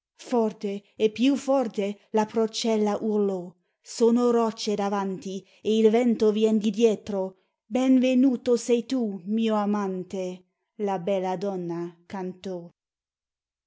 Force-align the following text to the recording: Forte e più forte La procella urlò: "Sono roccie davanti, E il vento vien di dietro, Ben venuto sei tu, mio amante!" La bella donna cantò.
Forte 0.17 0.81
e 0.95 1.11
più 1.11 1.35
forte 1.35 1.99
La 2.13 2.25
procella 2.25 2.97
urlò: 2.99 3.53
"Sono 3.83 4.31
roccie 4.31 4.73
davanti, 4.73 5.45
E 5.61 5.77
il 5.77 5.91
vento 5.91 6.31
vien 6.31 6.57
di 6.57 6.71
dietro, 6.71 7.35
Ben 7.67 7.99
venuto 7.99 8.55
sei 8.55 8.87
tu, 8.87 9.21
mio 9.25 9.53
amante!" 9.53 10.43
La 10.77 10.97
bella 10.97 11.37
donna 11.37 11.95
cantò. 12.07 12.67